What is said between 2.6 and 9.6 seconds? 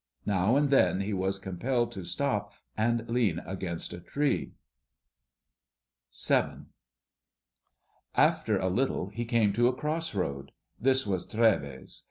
and lean against a tree. VII. After a little he came